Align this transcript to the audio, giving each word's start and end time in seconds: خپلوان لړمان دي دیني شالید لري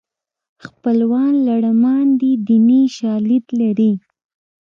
خپلوان 0.65 1.33
لړمان 1.47 2.05
دي 2.21 2.31
دیني 2.47 2.81
شالید 2.97 3.45
لري 3.59 3.91